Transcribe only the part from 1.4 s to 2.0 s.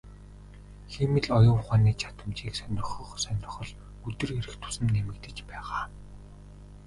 ухааны